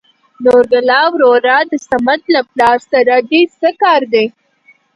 نورګله 0.43 0.99
وروره 1.13 1.57
د 1.71 1.73
سمد 1.89 2.21
له 2.35 2.41
پلار 2.51 2.77
سره 2.91 3.15
د 3.29 3.31
څه 3.59 3.69
کار 3.81 4.01
دى؟ 4.13 4.25